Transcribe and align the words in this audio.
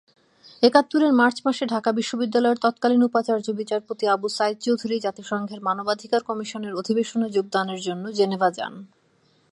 একাত্তরের 0.63 1.11
মার্চ 1.13 1.37
মাসে 1.45 1.63
ঢাকা 1.65 1.89
বিশ্ববিদ্যালয়ের 1.91 2.61
তৎকালীন 2.61 3.01
উপাচার্য 3.03 3.47
বিচারপতি 3.51 4.05
আবু 4.07 4.27
সাঈদ 4.29 4.57
চৌধুরী 4.61 4.95
জাতিসংঘের 4.99 5.59
মানবাধিকার 5.61 6.21
কমিশনের 6.23 6.73
অধিবেশনে 6.75 7.27
যোগদানের 7.29 7.79
জন্য 7.87 8.05
জেনেভা 8.11 8.49
যান। 8.57 8.73